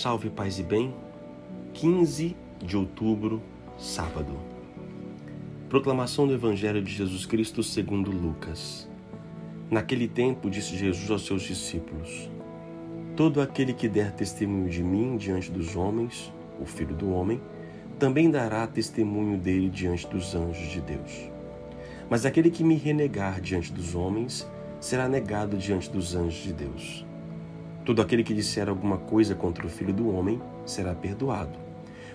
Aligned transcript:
Salve 0.00 0.30
paz 0.30 0.58
e 0.58 0.62
bem. 0.62 0.94
15 1.74 2.34
de 2.58 2.74
outubro, 2.74 3.42
sábado. 3.76 4.34
Proclamação 5.68 6.26
do 6.26 6.32
Evangelho 6.32 6.82
de 6.82 6.90
Jesus 6.90 7.26
Cristo 7.26 7.62
segundo 7.62 8.10
Lucas. 8.10 8.88
Naquele 9.70 10.08
tempo 10.08 10.48
disse 10.48 10.74
Jesus 10.74 11.10
aos 11.10 11.26
seus 11.26 11.42
discípulos: 11.42 12.30
Todo 13.14 13.42
aquele 13.42 13.74
que 13.74 13.90
der 13.90 14.10
testemunho 14.12 14.70
de 14.70 14.82
mim 14.82 15.18
diante 15.18 15.50
dos 15.50 15.76
homens, 15.76 16.32
o 16.58 16.64
Filho 16.64 16.96
do 16.96 17.12
homem, 17.12 17.38
também 17.98 18.30
dará 18.30 18.66
testemunho 18.66 19.36
dele 19.36 19.68
diante 19.68 20.06
dos 20.06 20.34
anjos 20.34 20.66
de 20.70 20.80
Deus. 20.80 21.30
Mas 22.08 22.24
aquele 22.24 22.50
que 22.50 22.64
me 22.64 22.76
renegar 22.76 23.38
diante 23.38 23.70
dos 23.70 23.94
homens, 23.94 24.50
será 24.80 25.06
negado 25.06 25.58
diante 25.58 25.90
dos 25.90 26.14
anjos 26.14 26.42
de 26.42 26.54
Deus. 26.54 27.09
Todo 27.90 28.02
aquele 28.02 28.22
que 28.22 28.32
disser 28.32 28.68
alguma 28.68 28.98
coisa 28.98 29.34
contra 29.34 29.66
o 29.66 29.68
Filho 29.68 29.92
do 29.92 30.14
Homem 30.14 30.40
será 30.64 30.94
perdoado, 30.94 31.58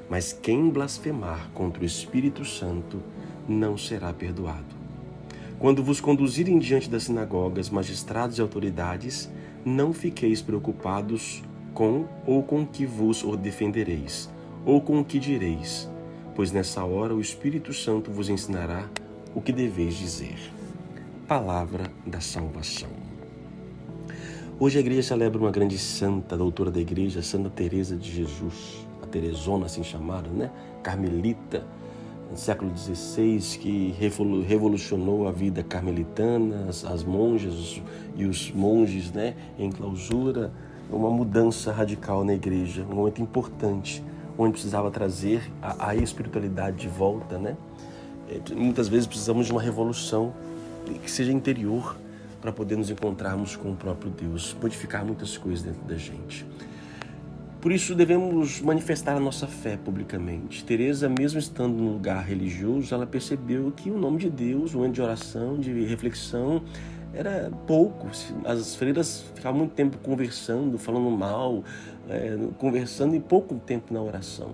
mas 0.10 0.32
quem 0.32 0.70
blasfemar 0.70 1.50
contra 1.54 1.84
o 1.84 1.86
Espírito 1.86 2.46
Santo 2.46 3.04
não 3.46 3.78
será 3.78 4.14
perdoado. 4.14 4.74
Quando 5.60 5.84
vos 5.84 6.00
conduzirem 6.00 6.60
diante 6.60 6.90
das 6.90 7.04
sinagogas, 7.04 7.70
magistrados 7.70 8.38
e 8.38 8.42
autoridades, 8.42 9.30
não 9.66 9.92
fiqueis 9.92 10.42
preocupados 10.42 11.44
com 11.74 12.06
ou 12.26 12.42
com 12.42 12.66
que 12.66 12.86
vos 12.86 13.22
defendereis, 13.38 14.30
ou 14.66 14.80
com 14.80 15.02
o 15.02 15.04
que 15.04 15.20
direis, 15.20 15.90
pois 16.34 16.54
nessa 16.54 16.86
hora 16.86 17.14
o 17.14 17.20
Espírito 17.20 17.74
Santo 17.74 18.10
vos 18.12 18.30
ensinará 18.30 18.90
o 19.36 19.42
que 19.42 19.52
deveis 19.52 19.96
dizer. 19.96 20.40
Palavra 21.28 21.92
da 22.08 22.22
salvação. 22.22 23.05
Hoje 24.58 24.78
a 24.78 24.80
igreja 24.80 25.04
celebra 25.04 25.38
uma 25.38 25.52
grande 25.52 25.78
santa, 25.78 26.38
doutora 26.38 26.72
da 26.72 26.80
igreja, 26.80 27.22
Santa 27.22 27.50
Teresa 27.50 27.94
de 27.98 28.10
Jesus, 28.10 28.88
a 29.04 29.06
Teresona 29.06 29.66
assim 29.66 29.84
chamada, 29.84 30.30
né? 30.30 30.50
Carmelita, 30.82 31.66
no 32.32 32.38
século 32.38 32.72
XVI, 32.74 33.38
que 33.60 33.94
revolucionou 34.48 35.28
a 35.28 35.32
vida 35.34 35.62
carmelitana, 35.62 36.68
as, 36.70 36.86
as 36.86 37.04
monjas 37.04 37.82
e 38.16 38.24
os 38.24 38.50
monges, 38.50 39.12
né? 39.12 39.36
Em 39.60 39.70
clausura, 39.70 40.54
uma 40.90 41.10
mudança 41.10 41.74
radical 41.74 42.24
na 42.24 42.34
igreja, 42.34 42.86
um 42.90 42.96
momento 42.96 43.22
importante, 43.22 44.02
onde 44.38 44.54
precisava 44.54 44.90
trazer 44.90 45.52
a, 45.62 45.90
a 45.90 45.96
espiritualidade 45.98 46.78
de 46.78 46.88
volta, 46.88 47.38
né? 47.38 47.58
É, 48.30 48.40
muitas 48.56 48.88
vezes 48.88 49.06
precisamos 49.06 49.48
de 49.48 49.52
uma 49.52 49.62
revolução 49.62 50.34
que 51.04 51.12
seja 51.12 51.34
interior, 51.34 51.98
para 52.46 52.54
poder 52.54 52.78
nos 52.78 52.92
encontrarmos 52.92 53.56
com 53.56 53.72
o 53.72 53.76
próprio 53.76 54.12
Deus, 54.12 54.56
modificar 54.62 55.04
muitas 55.04 55.36
coisas 55.36 55.64
dentro 55.64 55.82
da 55.82 55.96
gente. 55.96 56.46
Por 57.60 57.72
isso 57.72 57.96
devemos 57.96 58.62
manifestar 58.62 59.18
a 59.18 59.20
nossa 59.20 59.48
fé 59.48 59.76
publicamente. 59.76 60.64
Teresa, 60.64 61.10
mesmo 61.10 61.40
estando 61.40 61.74
num 61.76 61.94
lugar 61.94 62.24
religioso, 62.24 62.94
ela 62.94 63.08
percebeu 63.08 63.74
que 63.76 63.90
o 63.90 63.98
nome 63.98 64.20
de 64.20 64.30
Deus, 64.30 64.76
o 64.76 64.78
momento 64.78 64.94
de 64.94 65.02
oração, 65.02 65.58
de 65.58 65.86
reflexão, 65.86 66.62
era 67.12 67.50
pouco. 67.66 68.10
As 68.46 68.76
freiras 68.76 69.26
ficavam 69.34 69.58
muito 69.58 69.74
tempo 69.74 69.98
conversando, 69.98 70.78
falando 70.78 71.10
mal, 71.10 71.64
é, 72.08 72.38
conversando 72.60 73.16
e 73.16 73.20
pouco 73.20 73.56
tempo 73.56 73.92
na 73.92 74.04
oração. 74.04 74.52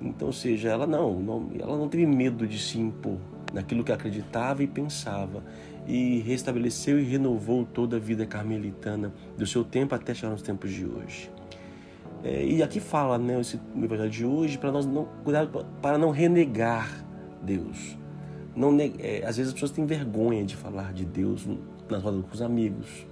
Então, 0.00 0.28
ou 0.28 0.32
seja, 0.32 0.68
ela 0.68 0.86
não, 0.86 1.18
não, 1.18 1.50
ela 1.58 1.76
não 1.76 1.88
teve 1.88 2.06
medo 2.06 2.46
de 2.46 2.60
se 2.60 2.78
impor 2.78 3.18
naquilo 3.52 3.82
que 3.82 3.90
acreditava 3.90 4.62
e 4.62 4.68
pensava 4.68 5.42
e 5.86 6.20
restabeleceu 6.20 6.98
e 6.98 7.02
renovou 7.02 7.64
toda 7.64 7.96
a 7.96 8.00
vida 8.00 8.26
carmelitana 8.26 9.12
do 9.36 9.46
seu 9.46 9.64
tempo 9.64 9.94
até 9.94 10.14
chegar 10.14 10.32
nos 10.32 10.42
tempos 10.42 10.70
de 10.70 10.86
hoje. 10.86 11.30
É, 12.22 12.44
e 12.44 12.62
aqui 12.62 12.80
fala, 12.80 13.18
né, 13.18 13.38
esse 13.38 13.60
evangelho 13.76 14.10
de 14.10 14.24
hoje, 14.24 14.56
para 14.56 14.72
nós 14.72 14.86
não 14.86 15.06
cuidar 15.22 15.46
para 15.82 15.98
não 15.98 16.10
renegar 16.10 17.04
Deus. 17.42 17.98
Não 18.56 18.74
é, 18.80 19.22
às 19.26 19.36
vezes 19.36 19.48
as 19.48 19.52
pessoas 19.52 19.72
têm 19.72 19.84
vergonha 19.84 20.44
de 20.44 20.56
falar 20.56 20.92
de 20.92 21.04
Deus 21.04 21.46
na 21.90 21.98
roda 21.98 22.22
com 22.22 22.32
os 22.32 22.40
amigos, 22.40 23.06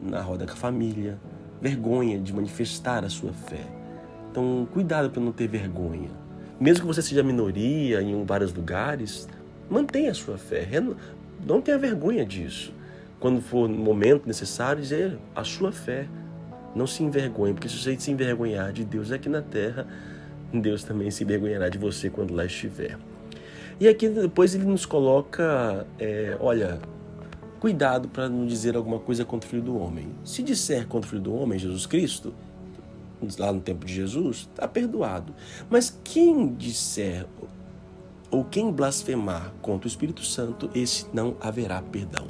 na 0.00 0.20
roda 0.20 0.46
com 0.46 0.52
a 0.52 0.56
família, 0.56 1.20
vergonha 1.60 2.18
de 2.18 2.32
manifestar 2.32 3.04
a 3.04 3.08
sua 3.08 3.32
fé. 3.32 3.64
Então, 4.30 4.66
cuidado 4.72 5.10
para 5.10 5.22
não 5.22 5.30
ter 5.30 5.46
vergonha. 5.46 6.10
Mesmo 6.58 6.80
que 6.80 6.86
você 6.86 7.02
seja 7.02 7.22
minoria 7.22 8.02
em 8.02 8.24
vários 8.24 8.52
lugares, 8.52 9.28
mantenha 9.70 10.10
a 10.10 10.14
sua 10.14 10.36
fé. 10.36 10.68
Não 11.46 11.60
tenha 11.60 11.78
vergonha 11.78 12.24
disso. 12.24 12.72
Quando 13.20 13.40
for 13.40 13.68
no 13.68 13.76
momento 13.76 14.26
necessário, 14.26 14.82
dizer 14.82 15.18
a 15.34 15.44
sua 15.44 15.72
fé. 15.72 16.06
Não 16.74 16.86
se 16.86 17.02
envergonhe, 17.04 17.54
porque 17.54 17.68
se 17.68 17.78
você 17.78 17.98
se 17.98 18.10
envergonhar 18.10 18.72
de 18.72 18.84
Deus 18.84 19.12
aqui 19.12 19.28
na 19.28 19.40
terra, 19.40 19.86
Deus 20.52 20.82
também 20.82 21.10
se 21.10 21.22
envergonhará 21.22 21.68
de 21.68 21.78
você 21.78 22.10
quando 22.10 22.34
lá 22.34 22.44
estiver. 22.44 22.98
E 23.78 23.88
aqui 23.88 24.08
depois 24.08 24.54
ele 24.54 24.64
nos 24.64 24.84
coloca, 24.84 25.86
é, 25.98 26.36
olha, 26.40 26.80
cuidado 27.60 28.08
para 28.08 28.28
não 28.28 28.46
dizer 28.46 28.76
alguma 28.76 28.98
coisa 28.98 29.24
contra 29.24 29.46
o 29.46 29.50
Filho 29.50 29.62
do 29.62 29.78
Homem. 29.78 30.08
Se 30.24 30.42
disser 30.42 30.86
contra 30.86 31.06
o 31.06 31.10
Filho 31.10 31.22
do 31.22 31.34
Homem, 31.34 31.58
Jesus 31.58 31.86
Cristo, 31.86 32.34
lá 33.38 33.52
no 33.52 33.60
tempo 33.60 33.86
de 33.86 33.94
Jesus, 33.94 34.48
está 34.52 34.68
perdoado. 34.68 35.34
Mas 35.70 35.98
quem 36.04 36.54
disser 36.54 37.26
ou 38.30 38.44
quem 38.44 38.72
blasfemar 38.72 39.52
contra 39.62 39.86
o 39.86 39.88
Espírito 39.88 40.24
Santo, 40.24 40.70
esse 40.74 41.06
não 41.12 41.36
haverá 41.40 41.80
perdão. 41.82 42.26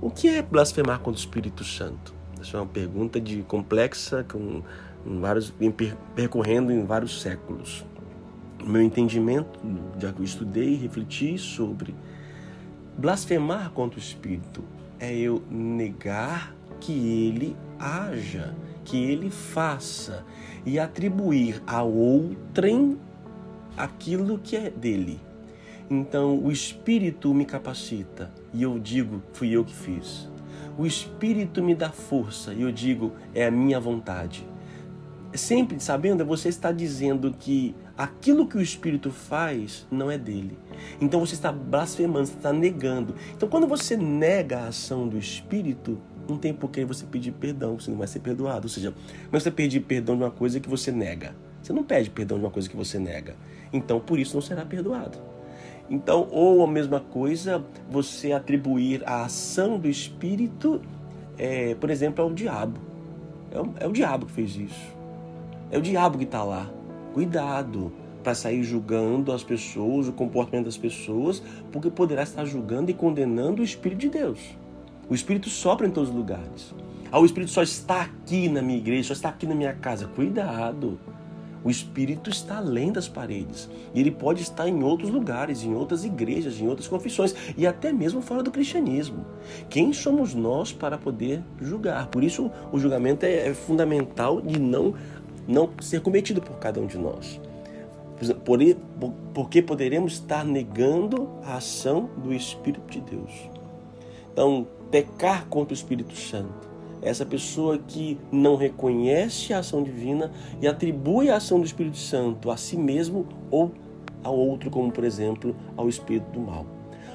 O 0.00 0.10
que 0.10 0.28
é 0.28 0.42
blasfemar 0.42 0.98
contra 0.98 1.18
o 1.18 1.24
Espírito 1.24 1.62
Santo? 1.62 2.14
Essa 2.40 2.56
é 2.56 2.60
uma 2.60 2.66
pergunta 2.66 3.20
de 3.20 3.42
complexa, 3.42 4.24
com 4.24 4.62
vários, 5.04 5.52
percorrendo 6.14 6.72
em 6.72 6.84
vários 6.84 7.20
séculos. 7.20 7.84
O 8.62 8.66
meu 8.66 8.82
entendimento, 8.82 9.58
já 9.98 10.12
que 10.12 10.20
eu 10.20 10.24
estudei 10.24 10.70
e 10.70 10.76
refleti 10.76 11.36
sobre 11.38 11.94
blasfemar 12.96 13.70
contra 13.70 13.98
o 13.98 14.02
Espírito, 14.02 14.64
é 14.98 15.14
eu 15.14 15.42
negar 15.50 16.54
que 16.80 16.92
ele 16.92 17.56
haja, 17.78 18.54
que 18.84 18.96
ele 18.96 19.30
faça 19.30 20.24
e 20.64 20.78
atribuir 20.78 21.62
a 21.66 21.82
outrem 21.82 22.98
aquilo 23.76 24.38
que 24.38 24.56
é 24.56 24.70
dele. 24.70 25.20
Então 25.90 26.38
o 26.38 26.52
Espírito 26.52 27.34
me 27.34 27.44
capacita 27.44 28.30
e 28.54 28.62
eu 28.62 28.78
digo, 28.78 29.22
fui 29.32 29.50
eu 29.50 29.64
que 29.64 29.74
fiz. 29.74 30.28
O 30.78 30.86
Espírito 30.86 31.62
me 31.62 31.74
dá 31.74 31.90
força 31.90 32.54
e 32.54 32.62
eu 32.62 32.70
digo, 32.70 33.12
é 33.34 33.46
a 33.46 33.50
minha 33.50 33.80
vontade. 33.80 34.46
Sempre 35.34 35.78
sabendo, 35.80 36.24
você 36.24 36.48
está 36.48 36.72
dizendo 36.72 37.34
que 37.38 37.74
aquilo 37.96 38.46
que 38.46 38.56
o 38.56 38.60
Espírito 38.60 39.10
faz 39.10 39.86
não 39.90 40.10
é 40.10 40.16
dele. 40.16 40.56
Então 41.00 41.20
você 41.20 41.34
está 41.34 41.52
blasfemando, 41.52 42.26
você 42.26 42.36
está 42.36 42.52
negando. 42.52 43.14
Então 43.34 43.48
quando 43.48 43.66
você 43.66 43.96
nega 43.96 44.60
a 44.60 44.68
ação 44.68 45.08
do 45.08 45.18
Espírito, 45.18 45.98
não 46.28 46.38
tem 46.38 46.54
por 46.54 46.70
que 46.70 46.84
você 46.84 47.04
pedir 47.04 47.32
perdão, 47.32 47.78
você 47.78 47.90
não 47.90 47.98
vai 47.98 48.06
ser 48.06 48.20
perdoado. 48.20 48.66
Ou 48.66 48.68
seja, 48.68 48.94
é 49.32 49.38
você 49.38 49.50
pedir 49.50 49.80
perdão 49.80 50.16
de 50.16 50.22
uma 50.22 50.30
coisa 50.30 50.60
que 50.60 50.68
você 50.68 50.92
nega. 50.92 51.34
Você 51.62 51.72
não 51.72 51.82
pede 51.82 52.10
perdão 52.10 52.38
de 52.38 52.44
uma 52.44 52.50
coisa 52.50 52.68
que 52.68 52.76
você 52.76 52.98
nega. 52.98 53.34
Então, 53.72 54.00
por 54.00 54.18
isso 54.18 54.34
não 54.34 54.42
será 54.42 54.64
perdoado. 54.64 55.18
Então, 55.88 56.28
ou 56.30 56.62
a 56.62 56.66
mesma 56.66 57.00
coisa, 57.00 57.64
você 57.90 58.32
atribuir 58.32 59.02
a 59.04 59.24
ação 59.24 59.78
do 59.78 59.88
Espírito, 59.88 60.80
é, 61.36 61.74
por 61.74 61.90
exemplo, 61.90 62.24
ao 62.24 62.32
diabo. 62.32 62.78
É 63.50 63.60
o, 63.60 63.74
é 63.80 63.86
o 63.88 63.92
diabo 63.92 64.26
que 64.26 64.32
fez 64.32 64.56
isso. 64.56 64.96
É 65.70 65.78
o 65.78 65.82
diabo 65.82 66.16
que 66.16 66.24
está 66.24 66.44
lá. 66.44 66.70
Cuidado 67.12 67.92
para 68.22 68.34
sair 68.34 68.62
julgando 68.62 69.32
as 69.32 69.42
pessoas, 69.42 70.06
o 70.06 70.12
comportamento 70.12 70.66
das 70.66 70.76
pessoas, 70.76 71.42
porque 71.72 71.90
poderá 71.90 72.22
estar 72.22 72.44
julgando 72.44 72.90
e 72.90 72.94
condenando 72.94 73.62
o 73.62 73.64
Espírito 73.64 73.98
de 74.00 74.10
Deus. 74.10 74.38
O 75.08 75.14
Espírito 75.14 75.48
sopra 75.48 75.86
em 75.86 75.90
todos 75.90 76.10
os 76.10 76.14
lugares. 76.14 76.74
Ah, 77.10 77.18
o 77.18 77.24
Espírito 77.24 77.50
só 77.50 77.62
está 77.62 78.02
aqui 78.02 78.48
na 78.48 78.62
minha 78.62 78.78
igreja, 78.78 79.08
só 79.08 79.14
está 79.14 79.28
aqui 79.30 79.46
na 79.46 79.54
minha 79.54 79.72
casa. 79.72 80.06
Cuidado. 80.06 81.00
O 81.62 81.70
Espírito 81.70 82.30
está 82.30 82.56
além 82.58 82.92
das 82.92 83.08
paredes. 83.08 83.68
E 83.94 84.00
ele 84.00 84.10
pode 84.10 84.42
estar 84.42 84.68
em 84.68 84.82
outros 84.82 85.10
lugares, 85.10 85.62
em 85.62 85.74
outras 85.74 86.04
igrejas, 86.04 86.60
em 86.60 86.66
outras 86.66 86.88
confissões 86.88 87.34
e 87.56 87.66
até 87.66 87.92
mesmo 87.92 88.22
fora 88.22 88.42
do 88.42 88.50
cristianismo. 88.50 89.24
Quem 89.68 89.92
somos 89.92 90.34
nós 90.34 90.72
para 90.72 90.96
poder 90.96 91.42
julgar? 91.60 92.06
Por 92.08 92.24
isso, 92.24 92.50
o 92.72 92.78
julgamento 92.78 93.26
é, 93.26 93.48
é 93.48 93.54
fundamental 93.54 94.40
de 94.40 94.58
não, 94.58 94.94
não 95.46 95.70
ser 95.80 96.00
cometido 96.00 96.40
por 96.40 96.56
cada 96.58 96.80
um 96.80 96.86
de 96.86 96.96
nós. 96.96 97.40
Por, 98.44 98.58
porque 99.32 99.62
poderemos 99.62 100.14
estar 100.14 100.44
negando 100.44 101.28
a 101.42 101.56
ação 101.56 102.10
do 102.18 102.34
Espírito 102.34 102.90
de 102.90 103.00
Deus. 103.00 103.32
Então, 104.32 104.66
pecar 104.90 105.46
contra 105.46 105.72
o 105.72 105.76
Espírito 105.76 106.14
Santo 106.14 106.69
essa 107.02 107.24
pessoa 107.24 107.78
que 107.78 108.18
não 108.30 108.56
reconhece 108.56 109.52
a 109.52 109.58
ação 109.58 109.82
divina 109.82 110.30
e 110.60 110.66
atribui 110.66 111.30
a 111.30 111.36
ação 111.36 111.58
do 111.58 111.66
Espírito 111.66 111.96
Santo 111.96 112.50
a 112.50 112.56
si 112.56 112.76
mesmo 112.76 113.26
ou 113.50 113.72
ao 114.22 114.36
outro, 114.36 114.70
como 114.70 114.90
por 114.92 115.04
exemplo 115.04 115.56
ao 115.76 115.88
espírito 115.88 116.30
do 116.30 116.40
mal. 116.40 116.66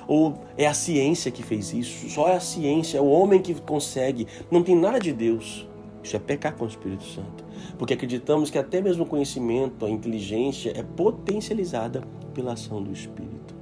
Ou 0.07 0.35
é 0.57 0.67
a 0.67 0.73
ciência 0.73 1.31
que 1.31 1.43
fez 1.43 1.73
isso, 1.73 2.09
só 2.09 2.29
é 2.29 2.35
a 2.35 2.39
ciência, 2.39 2.97
é 2.97 3.01
o 3.01 3.09
homem 3.09 3.41
que 3.41 3.53
consegue, 3.61 4.27
não 4.51 4.61
tem 4.61 4.75
nada 4.75 4.99
de 4.99 5.11
Deus. 5.11 5.67
Isso 6.03 6.15
é 6.15 6.19
pecar 6.19 6.55
com 6.55 6.65
o 6.65 6.67
Espírito 6.67 7.03
Santo. 7.03 7.43
Porque 7.79 7.95
acreditamos 7.95 8.51
que 8.51 8.59
até 8.59 8.79
mesmo 8.79 9.03
o 9.03 9.07
conhecimento, 9.07 9.85
a 9.85 9.89
inteligência 9.89 10.71
é 10.75 10.83
potencializada 10.83 12.03
pela 12.31 12.53
ação 12.53 12.83
do 12.83 12.91
Espírito. 12.91 13.55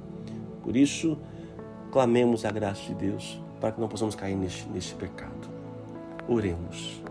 Por 0.62 0.76
isso, 0.76 1.16
clamemos 1.90 2.44
a 2.44 2.50
graça 2.50 2.82
de 2.82 2.94
Deus 2.94 3.40
para 3.60 3.72
que 3.72 3.80
não 3.80 3.88
possamos 3.88 4.14
cair 4.14 4.36
neste, 4.36 4.68
neste 4.68 4.94
pecado. 4.94 5.53
Oremos. 6.28 7.02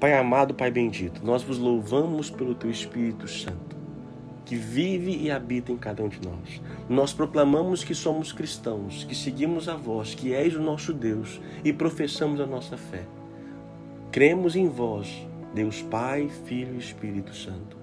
Pai 0.00 0.14
amado, 0.18 0.54
Pai 0.54 0.70
bendito, 0.70 1.24
nós 1.24 1.42
vos 1.42 1.58
louvamos 1.58 2.28
pelo 2.30 2.54
Teu 2.54 2.70
Espírito 2.70 3.26
Santo 3.26 3.76
que 4.46 4.54
vive 4.54 5.10
e 5.10 5.28
habita 5.28 5.72
em 5.72 5.76
cada 5.76 6.02
um 6.04 6.08
de 6.08 6.20
nós. 6.22 6.62
Nós 6.88 7.12
proclamamos 7.12 7.82
que 7.82 7.94
somos 7.94 8.32
cristãos, 8.32 9.02
que 9.02 9.14
seguimos 9.14 9.68
a 9.68 9.74
vós, 9.74 10.14
que 10.14 10.32
és 10.32 10.54
o 10.54 10.62
nosso 10.62 10.92
Deus 10.94 11.40
e 11.64 11.72
professamos 11.72 12.40
a 12.40 12.46
nossa 12.46 12.76
fé. 12.76 13.04
Cremos 14.12 14.54
em 14.54 14.68
vós, 14.68 15.26
Deus 15.52 15.82
Pai, 15.82 16.30
Filho 16.44 16.76
e 16.76 16.78
Espírito 16.78 17.34
Santo. 17.34 17.76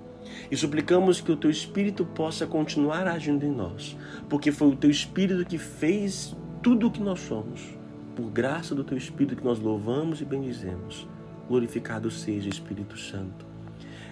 E 0.50 0.56
suplicamos 0.56 1.20
que 1.20 1.34
o 1.34 1.38
teu 1.38 1.52
Espírito 1.52 2.06
possa 2.06 2.48
continuar 2.48 3.08
agindo 3.08 3.46
em 3.46 3.52
nós, 3.52 3.98
porque 4.30 4.50
foi 4.50 4.70
o 4.70 4.76
teu 4.76 4.90
Espírito 4.90 5.46
que 5.46 5.58
fez 5.58 6.34
tudo 6.62 6.88
o 6.88 6.92
que 6.92 7.02
nós 7.02 7.20
somos. 7.20 7.62
Por 8.16 8.30
graça 8.30 8.76
do 8.76 8.84
teu 8.84 8.98
Espírito 8.98 9.36
que 9.36 9.44
nós 9.44 9.60
louvamos 9.60 10.22
e 10.22 10.26
bendizemos. 10.26 11.08
Glorificado 11.48 12.10
seja 12.12 12.50
Espírito 12.50 12.98
Santo 12.98 13.54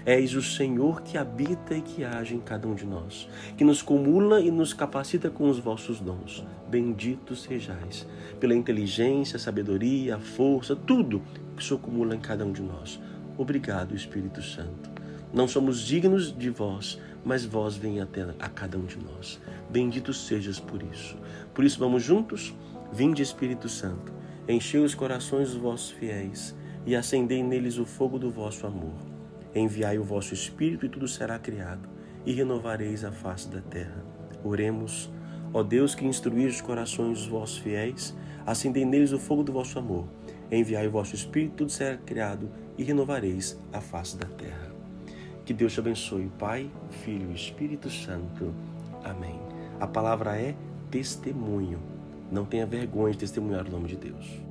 És 0.03 0.33
o 0.33 0.41
Senhor 0.41 1.01
que 1.01 1.15
habita 1.15 1.75
e 1.75 1.81
que 1.81 2.03
age 2.03 2.33
em 2.33 2.39
cada 2.39 2.67
um 2.67 2.73
de 2.73 2.87
nós, 2.87 3.29
que 3.55 3.63
nos 3.63 3.83
comula 3.83 4.41
e 4.41 4.49
nos 4.49 4.73
capacita 4.73 5.29
com 5.29 5.47
os 5.47 5.59
vossos 5.59 5.99
dons. 5.99 6.43
Benditos 6.67 7.43
sejais, 7.43 8.07
pela 8.39 8.55
inteligência, 8.55 9.37
sabedoria, 9.37 10.17
força, 10.17 10.75
tudo 10.75 11.21
que 11.55 11.63
se 11.63 11.71
acumula 11.71 12.15
em 12.15 12.19
cada 12.19 12.43
um 12.43 12.51
de 12.51 12.63
nós. 12.63 12.99
Obrigado, 13.37 13.95
Espírito 13.95 14.41
Santo. 14.41 14.89
Não 15.31 15.47
somos 15.47 15.81
dignos 15.81 16.35
de 16.35 16.49
vós, 16.49 16.99
mas 17.23 17.45
vós 17.45 17.77
vem 17.77 18.01
até 18.01 18.23
a 18.39 18.49
cada 18.49 18.79
um 18.79 18.85
de 18.85 18.97
nós. 18.97 19.39
Bendito 19.69 20.13
sejas 20.13 20.59
por 20.59 20.81
isso. 20.81 21.15
Por 21.53 21.63
isso 21.63 21.77
vamos 21.77 22.03
juntos? 22.03 22.55
Vinde, 22.91 23.23
Espírito 23.23 23.69
Santo, 23.69 24.11
enchei 24.47 24.81
os 24.81 24.93
corações 24.93 25.51
dos 25.51 25.57
vossos 25.57 25.91
fiéis 25.91 26.53
e 26.85 26.93
acendei 26.93 27.41
neles 27.41 27.77
o 27.77 27.85
fogo 27.85 28.19
do 28.19 28.29
vosso 28.29 28.67
amor. 28.67 28.93
Enviai 29.55 29.97
o 29.97 30.03
vosso 30.03 30.33
Espírito 30.33 30.85
e 30.85 30.89
tudo 30.89 31.07
será 31.07 31.39
criado, 31.39 31.87
e 32.25 32.33
renovareis 32.33 33.03
a 33.05 33.11
face 33.11 33.47
da 33.47 33.61
terra. 33.61 34.03
Oremos, 34.43 35.09
ó 35.53 35.63
Deus 35.63 35.95
que 35.95 36.05
instruís 36.05 36.55
os 36.55 36.61
corações 36.61 37.19
dos 37.19 37.27
vossos 37.27 37.57
fiéis, 37.59 38.15
acendei 38.45 38.83
neles 38.83 39.13
o 39.13 39.19
fogo 39.19 39.43
do 39.43 39.53
vosso 39.53 39.79
amor. 39.79 40.05
Enviai 40.51 40.87
o 40.87 40.91
vosso 40.91 41.15
Espírito, 41.15 41.53
e 41.53 41.57
tudo 41.57 41.71
será 41.71 41.97
criado, 41.97 42.49
e 42.77 42.83
renovareis 42.83 43.57
a 43.71 43.79
face 43.79 44.17
da 44.17 44.27
terra. 44.27 44.71
Que 45.45 45.53
Deus 45.53 45.73
te 45.73 45.79
abençoe, 45.79 46.29
Pai, 46.37 46.69
Filho 47.03 47.31
e 47.31 47.35
Espírito 47.35 47.89
Santo. 47.89 48.53
Amém. 49.03 49.39
A 49.79 49.87
palavra 49.87 50.37
é 50.37 50.55
testemunho. 50.89 52.00
Não 52.31 52.45
tenha 52.45 52.65
vergonha 52.65 53.11
de 53.11 53.19
testemunhar 53.19 53.67
o 53.67 53.71
nome 53.71 53.89
de 53.89 53.97
Deus. 53.97 54.50